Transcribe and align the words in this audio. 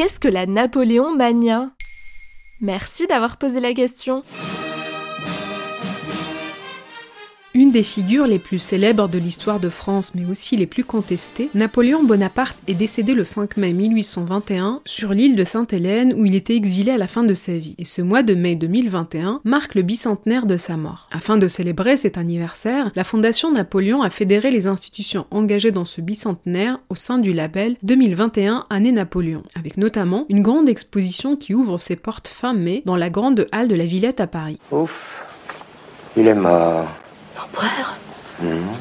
qu'est-ce 0.00 0.18
que 0.18 0.28
la 0.28 0.46
Napoléon 0.46 1.14
Mania? 1.14 1.72
Merci 2.62 3.06
d'avoir 3.06 3.36
posé 3.36 3.60
la 3.60 3.74
question. 3.74 4.22
Des 7.70 7.84
figures 7.84 8.26
les 8.26 8.40
plus 8.40 8.58
célèbres 8.58 9.06
de 9.06 9.18
l'histoire 9.18 9.60
de 9.60 9.68
France, 9.68 10.12
mais 10.16 10.28
aussi 10.28 10.56
les 10.56 10.66
plus 10.66 10.82
contestées, 10.82 11.50
Napoléon 11.54 12.02
Bonaparte 12.02 12.58
est 12.66 12.74
décédé 12.74 13.14
le 13.14 13.22
5 13.22 13.56
mai 13.58 13.72
1821 13.72 14.80
sur 14.84 15.12
l'île 15.12 15.36
de 15.36 15.44
Sainte-Hélène 15.44 16.12
où 16.16 16.26
il 16.26 16.34
était 16.34 16.56
exilé 16.56 16.90
à 16.90 16.98
la 16.98 17.06
fin 17.06 17.22
de 17.22 17.32
sa 17.32 17.52
vie. 17.52 17.76
Et 17.78 17.84
ce 17.84 18.02
mois 18.02 18.24
de 18.24 18.34
mai 18.34 18.56
2021 18.56 19.40
marque 19.44 19.76
le 19.76 19.82
bicentenaire 19.82 20.46
de 20.46 20.56
sa 20.56 20.76
mort. 20.76 21.08
Afin 21.12 21.36
de 21.36 21.46
célébrer 21.46 21.96
cet 21.96 22.18
anniversaire, 22.18 22.90
la 22.96 23.04
Fondation 23.04 23.52
Napoléon 23.52 24.02
a 24.02 24.10
fédéré 24.10 24.50
les 24.50 24.66
institutions 24.66 25.26
engagées 25.30 25.70
dans 25.70 25.84
ce 25.84 26.00
bicentenaire 26.00 26.80
au 26.88 26.96
sein 26.96 27.18
du 27.18 27.32
label 27.32 27.76
2021 27.84 28.66
Année 28.68 28.90
Napoléon, 28.90 29.44
avec 29.54 29.76
notamment 29.76 30.26
une 30.28 30.42
grande 30.42 30.68
exposition 30.68 31.36
qui 31.36 31.54
ouvre 31.54 31.78
ses 31.78 31.94
portes 31.94 32.26
fin 32.26 32.52
mai 32.52 32.82
dans 32.84 32.96
la 32.96 33.10
grande 33.10 33.46
halle 33.52 33.68
de 33.68 33.76
la 33.76 33.86
Villette 33.86 34.18
à 34.18 34.26
Paris. 34.26 34.58
Ouf, 34.72 34.90
il 36.16 36.26
est 36.26 36.34
mort. 36.34 36.88
L'empereur 37.40 37.96
Hmm. 38.40 38.74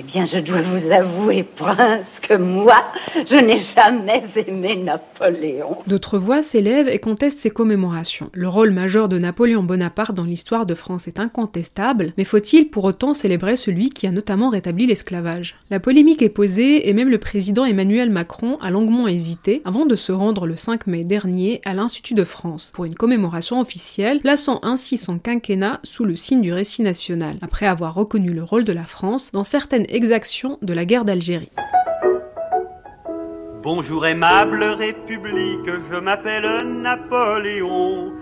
Eh 0.00 0.04
bien, 0.04 0.26
je 0.26 0.38
dois 0.38 0.62
vous 0.62 0.92
avouer, 0.92 1.42
prince, 1.42 2.06
que 2.22 2.34
moi, 2.34 2.84
je 3.16 3.34
n'ai 3.34 3.60
jamais 3.74 4.22
aimé 4.46 4.76
Napoléon. 4.76 5.78
D'autres 5.88 6.18
voix 6.18 6.40
s'élèvent 6.40 6.86
et 6.86 7.00
contestent 7.00 7.40
ces 7.40 7.50
commémorations. 7.50 8.30
Le 8.32 8.46
rôle 8.46 8.70
majeur 8.70 9.08
de 9.08 9.18
Napoléon 9.18 9.64
Bonaparte 9.64 10.14
dans 10.14 10.22
l'histoire 10.22 10.66
de 10.66 10.76
France 10.76 11.08
est 11.08 11.18
incontestable, 11.18 12.12
mais 12.16 12.22
faut-il 12.22 12.70
pour 12.70 12.84
autant 12.84 13.12
célébrer 13.12 13.56
celui 13.56 13.90
qui 13.90 14.06
a 14.06 14.12
notamment 14.12 14.50
rétabli 14.50 14.86
l'esclavage? 14.86 15.56
La 15.68 15.80
polémique 15.80 16.22
est 16.22 16.28
posée 16.28 16.88
et 16.88 16.92
même 16.92 17.10
le 17.10 17.18
président 17.18 17.64
Emmanuel 17.64 18.08
Macron 18.08 18.56
a 18.60 18.70
longuement 18.70 19.08
hésité 19.08 19.62
avant 19.64 19.84
de 19.84 19.96
se 19.96 20.12
rendre 20.12 20.46
le 20.46 20.54
5 20.54 20.86
mai 20.86 21.02
dernier 21.02 21.60
à 21.64 21.74
l'Institut 21.74 22.14
de 22.14 22.22
France 22.22 22.70
pour 22.72 22.84
une 22.84 22.94
commémoration 22.94 23.60
officielle, 23.60 24.20
plaçant 24.20 24.60
ainsi 24.62 24.96
son 24.96 25.18
quinquennat 25.18 25.80
sous 25.82 26.04
le 26.04 26.14
signe 26.14 26.42
du 26.42 26.52
récit 26.52 26.82
national, 26.82 27.34
après 27.42 27.66
avoir 27.66 27.94
reconnu 27.94 28.32
le 28.32 28.44
rôle 28.44 28.62
de 28.62 28.72
la 28.72 28.84
France 28.84 29.32
dans 29.32 29.42
certaines 29.42 29.87
exactions 29.88 30.58
de 30.62 30.72
la 30.74 30.84
guerre 30.84 31.04
d'Algérie. 31.04 31.50
Bonjour 33.62 34.06
aimable 34.06 34.62
République, 34.62 35.68
je 35.90 35.98
m'appelle 35.98 36.66
Napoléon. 36.80 38.12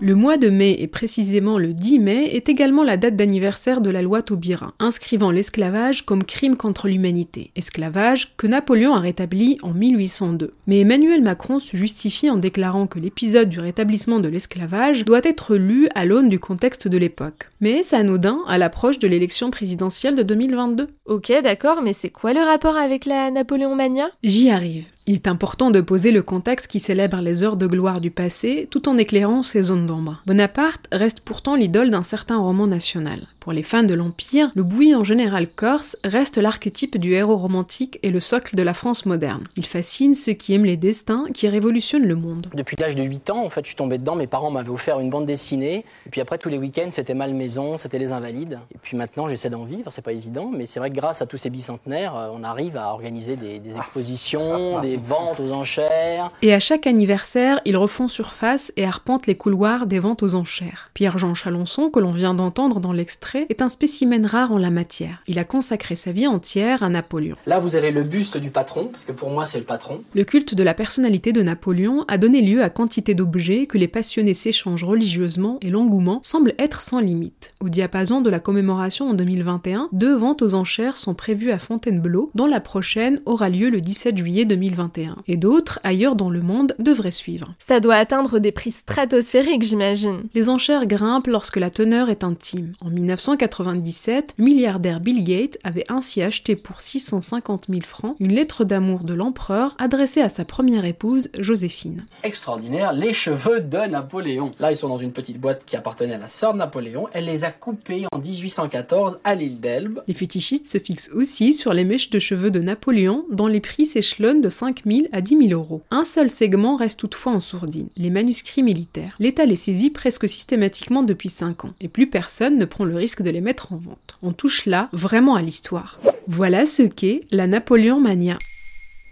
Le 0.00 0.14
mois 0.14 0.38
de 0.38 0.48
mai, 0.48 0.76
et 0.78 0.86
précisément 0.86 1.58
le 1.58 1.74
10 1.74 1.98
mai, 1.98 2.34
est 2.34 2.48
également 2.48 2.82
la 2.82 2.96
date 2.96 3.14
d'anniversaire 3.14 3.82
de 3.82 3.90
la 3.90 4.00
loi 4.00 4.22
Taubira, 4.22 4.72
inscrivant 4.78 5.30
l'esclavage 5.30 6.06
comme 6.06 6.24
crime 6.24 6.56
contre 6.56 6.88
l'humanité. 6.88 7.50
Esclavage 7.54 8.34
que 8.38 8.46
Napoléon 8.46 8.94
a 8.94 9.00
rétabli 9.00 9.58
en 9.60 9.74
1802. 9.74 10.54
Mais 10.66 10.80
Emmanuel 10.80 11.22
Macron 11.22 11.60
se 11.60 11.76
justifie 11.76 12.30
en 12.30 12.38
déclarant 12.38 12.86
que 12.86 12.98
l'épisode 12.98 13.50
du 13.50 13.60
rétablissement 13.60 14.20
de 14.20 14.28
l'esclavage 14.28 15.04
doit 15.04 15.20
être 15.22 15.54
lu 15.54 15.88
à 15.94 16.06
l'aune 16.06 16.30
du 16.30 16.38
contexte 16.38 16.88
de 16.88 16.96
l'époque. 16.96 17.51
Mais 17.62 17.78
est-ce 17.78 17.94
anodin 17.94 18.40
à 18.48 18.58
l'approche 18.58 18.98
de 18.98 19.06
l'élection 19.06 19.52
présidentielle 19.52 20.16
de 20.16 20.24
2022 20.24 20.88
Ok, 21.06 21.32
d'accord, 21.44 21.80
mais 21.80 21.92
c'est 21.92 22.10
quoi 22.10 22.32
le 22.32 22.40
rapport 22.40 22.76
avec 22.76 23.06
la 23.06 23.30
Napoléon 23.30 23.76
Mania? 23.76 24.10
J'y 24.24 24.50
arrive. 24.50 24.88
Il 25.08 25.14
est 25.14 25.26
important 25.26 25.72
de 25.72 25.80
poser 25.80 26.12
le 26.12 26.22
contexte 26.22 26.68
qui 26.68 26.78
célèbre 26.78 27.20
les 27.20 27.42
heures 27.42 27.56
de 27.56 27.66
gloire 27.66 28.00
du 28.00 28.12
passé 28.12 28.68
tout 28.70 28.88
en 28.88 28.96
éclairant 28.96 29.42
ces 29.42 29.62
zones 29.62 29.86
d'ombre. 29.86 30.22
Bonaparte 30.26 30.86
reste 30.92 31.20
pourtant 31.20 31.56
l'idole 31.56 31.90
d'un 31.90 32.02
certain 32.02 32.38
roman 32.38 32.68
national. 32.68 33.26
Pour 33.40 33.52
les 33.52 33.64
fans 33.64 33.82
de 33.82 33.94
l'Empire, 33.94 34.52
le 34.54 34.62
bouillant 34.62 35.02
général 35.02 35.48
corse 35.48 35.96
reste 36.04 36.38
l'archétype 36.38 36.96
du 36.96 37.14
héros 37.14 37.36
romantique 37.36 37.98
et 38.04 38.12
le 38.12 38.20
socle 38.20 38.54
de 38.54 38.62
la 38.62 38.72
France 38.72 39.04
moderne. 39.04 39.42
Il 39.56 39.66
fascine 39.66 40.14
ceux 40.14 40.34
qui 40.34 40.54
aiment 40.54 40.64
les 40.64 40.76
destins 40.76 41.24
qui 41.34 41.48
révolutionnent 41.48 42.06
le 42.06 42.14
monde. 42.14 42.46
Depuis 42.54 42.76
l'âge 42.78 42.94
de 42.94 43.02
8 43.02 43.30
ans, 43.30 43.44
en 43.44 43.50
fait, 43.50 43.62
je 43.62 43.66
suis 43.66 43.76
tombé 43.76 43.98
dedans. 43.98 44.14
Mes 44.14 44.28
parents 44.28 44.52
m'avaient 44.52 44.70
offert 44.70 45.00
une 45.00 45.10
bande 45.10 45.26
dessinée. 45.26 45.84
Et 46.06 46.10
puis 46.10 46.20
après, 46.20 46.38
tous 46.38 46.50
les 46.50 46.58
week-ends, 46.58 46.90
c'était 46.92 47.14
Malmaison, 47.14 47.78
c'était 47.78 47.98
Les 47.98 48.12
Invalides. 48.12 48.60
Et 48.72 48.78
puis 48.80 48.96
maintenant, 48.96 49.26
j'essaie 49.26 49.50
d'en 49.50 49.64
vivre. 49.64 49.90
C'est 49.90 50.02
pas 50.02 50.12
évident, 50.12 50.48
mais 50.54 50.68
c'est 50.68 50.78
vrai 50.78 50.90
que 50.90 50.94
grâce 50.94 51.20
à 51.20 51.26
tous 51.26 51.38
ces 51.38 51.50
bicentenaires, 51.50 52.16
euh, 52.16 52.28
on 52.32 52.44
arrive 52.44 52.76
à 52.76 52.92
organiser 52.92 53.34
des, 53.34 53.58
des 53.58 53.76
expositions, 53.76 54.80
des 54.82 54.91
ventes 54.96 55.40
aux 55.40 55.52
enchères. 55.52 56.30
Et 56.42 56.54
à 56.54 56.60
chaque 56.60 56.86
anniversaire, 56.86 57.60
ils 57.64 57.76
refont 57.76 58.08
surface 58.08 58.72
et 58.76 58.84
arpentent 58.84 59.26
les 59.26 59.34
couloirs 59.34 59.86
des 59.86 59.98
ventes 59.98 60.22
aux 60.22 60.34
enchères. 60.34 60.90
Pierre-Jean 60.94 61.34
Chalençon, 61.34 61.90
que 61.90 62.00
l'on 62.00 62.10
vient 62.10 62.34
d'entendre 62.34 62.80
dans 62.80 62.92
l'extrait, 62.92 63.46
est 63.48 63.62
un 63.62 63.68
spécimen 63.68 64.26
rare 64.26 64.52
en 64.52 64.58
la 64.58 64.70
matière. 64.70 65.22
Il 65.26 65.38
a 65.38 65.44
consacré 65.44 65.94
sa 65.94 66.12
vie 66.12 66.26
entière 66.26 66.82
à 66.82 66.88
Napoléon. 66.88 67.36
Là, 67.46 67.58
vous 67.58 67.76
avez 67.76 67.90
le 67.90 68.02
buste 68.02 68.36
du 68.36 68.50
patron, 68.50 68.88
parce 68.88 69.04
que 69.04 69.12
pour 69.12 69.30
moi, 69.30 69.46
c'est 69.46 69.58
le 69.58 69.64
patron. 69.64 70.02
Le 70.14 70.24
culte 70.24 70.54
de 70.54 70.62
la 70.62 70.74
personnalité 70.74 71.32
de 71.32 71.42
Napoléon 71.42 72.04
a 72.08 72.18
donné 72.18 72.40
lieu 72.40 72.62
à 72.62 72.70
quantité 72.70 73.14
d'objets 73.14 73.66
que 73.66 73.78
les 73.78 73.88
passionnés 73.88 74.34
s'échangent 74.34 74.84
religieusement 74.84 75.58
et 75.62 75.70
l'engouement 75.70 76.20
semble 76.22 76.54
être 76.58 76.80
sans 76.80 77.00
limite. 77.00 77.50
Au 77.60 77.68
diapason 77.68 78.20
de 78.20 78.30
la 78.30 78.40
commémoration 78.40 79.10
en 79.10 79.14
2021, 79.14 79.88
deux 79.92 80.14
ventes 80.14 80.42
aux 80.42 80.54
enchères 80.54 80.96
sont 80.96 81.14
prévues 81.14 81.50
à 81.50 81.58
Fontainebleau, 81.58 82.30
dont 82.34 82.46
la 82.46 82.60
prochaine 82.60 83.20
aura 83.26 83.48
lieu 83.48 83.70
le 83.70 83.80
17 83.80 84.16
juillet 84.16 84.44
2021. 84.44 84.81
Et 85.26 85.36
d'autres, 85.36 85.78
ailleurs 85.82 86.16
dans 86.16 86.30
le 86.30 86.40
monde, 86.40 86.74
devraient 86.78 87.10
suivre. 87.10 87.54
Ça 87.58 87.80
doit 87.80 87.96
atteindre 87.96 88.38
des 88.38 88.52
prix 88.52 88.72
stratosphériques, 88.72 89.62
j'imagine. 89.62 90.24
Les 90.34 90.48
enchères 90.48 90.86
grimpent 90.86 91.26
lorsque 91.26 91.56
la 91.56 91.70
teneur 91.70 92.10
est 92.10 92.24
intime. 92.24 92.72
En 92.80 92.90
1997, 92.90 94.34
le 94.38 94.44
milliardaire 94.44 95.00
Bill 95.00 95.24
Gates 95.24 95.58
avait 95.64 95.84
ainsi 95.88 96.22
acheté 96.22 96.56
pour 96.56 96.80
650 96.80 97.66
000 97.68 97.80
francs 97.82 98.16
une 98.20 98.32
lettre 98.32 98.64
d'amour 98.64 99.04
de 99.04 99.14
l'empereur 99.14 99.74
adressée 99.78 100.20
à 100.20 100.28
sa 100.28 100.44
première 100.44 100.84
épouse, 100.84 101.28
Joséphine. 101.38 102.04
Extraordinaire, 102.22 102.92
les 102.92 103.12
cheveux 103.12 103.60
de 103.60 103.78
Napoléon. 103.78 104.50
Là, 104.60 104.72
ils 104.72 104.76
sont 104.76 104.88
dans 104.88 104.98
une 104.98 105.12
petite 105.12 105.38
boîte 105.38 105.64
qui 105.64 105.76
appartenait 105.76 106.14
à 106.14 106.18
la 106.18 106.28
sœur 106.28 106.52
de 106.52 106.58
Napoléon. 106.58 107.08
Elle 107.12 107.26
les 107.26 107.44
a 107.44 107.50
coupés 107.50 108.06
en 108.12 108.18
1814 108.18 109.18
à 109.24 109.34
l'île 109.34 109.60
d'Elbe. 109.60 110.00
Les 110.06 110.14
fétichistes 110.14 110.66
se 110.66 110.78
fixent 110.78 111.10
aussi 111.14 111.54
sur 111.54 111.72
les 111.72 111.84
mèches 111.84 112.10
de 112.10 112.18
cheveux 112.18 112.50
de 112.50 112.60
Napoléon, 112.60 113.24
dont 113.30 113.46
les 113.46 113.60
prix 113.60 113.86
s'échelonnent 113.86 114.40
de 114.40 114.48
5 114.72 114.82
000 114.86 115.06
à 115.12 115.20
10 115.20 115.48
000 115.48 115.60
euros. 115.60 115.82
Un 115.90 116.04
seul 116.04 116.30
segment 116.30 116.76
reste 116.76 117.00
toutefois 117.00 117.32
en 117.32 117.40
sourdine, 117.40 117.88
les 117.96 118.10
manuscrits 118.10 118.62
militaires. 118.62 119.14
L'État 119.18 119.44
les 119.44 119.56
saisit 119.56 119.90
presque 119.90 120.28
systématiquement 120.28 121.02
depuis 121.02 121.28
5 121.28 121.66
ans, 121.66 121.74
et 121.80 121.88
plus 121.88 122.08
personne 122.08 122.56
ne 122.56 122.64
prend 122.64 122.84
le 122.84 122.96
risque 122.96 123.22
de 123.22 123.30
les 123.30 123.40
mettre 123.40 123.72
en 123.72 123.76
vente. 123.76 124.18
On 124.22 124.32
touche 124.32 124.66
là 124.66 124.88
vraiment 124.92 125.34
à 125.34 125.42
l'histoire. 125.42 125.98
Voilà 126.26 126.64
ce 126.64 126.82
qu'est 126.82 127.20
la 127.30 127.46
Napoléon 127.46 128.00
Mania. 128.00 128.38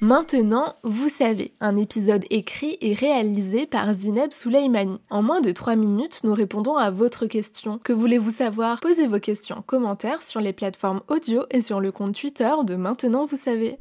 Maintenant, 0.00 0.76
vous 0.82 1.10
savez, 1.10 1.52
un 1.60 1.76
épisode 1.76 2.24
écrit 2.30 2.78
et 2.80 2.94
réalisé 2.94 3.66
par 3.66 3.92
Zineb 3.92 4.32
Souleimani. 4.32 4.96
En 5.10 5.22
moins 5.22 5.42
de 5.42 5.52
3 5.52 5.76
minutes, 5.76 6.20
nous 6.24 6.32
répondons 6.32 6.76
à 6.76 6.90
votre 6.90 7.26
question. 7.26 7.78
Que 7.84 7.92
voulez-vous 7.92 8.30
savoir? 8.30 8.80
Posez 8.80 9.06
vos 9.06 9.20
questions 9.20 9.58
en 9.58 9.62
commentaire 9.62 10.22
sur 10.22 10.40
les 10.40 10.54
plateformes 10.54 11.02
audio 11.08 11.42
et 11.50 11.60
sur 11.60 11.80
le 11.80 11.92
compte 11.92 12.18
Twitter 12.18 12.50
de 12.64 12.76
Maintenant, 12.76 13.26
vous 13.26 13.36
savez. 13.36 13.76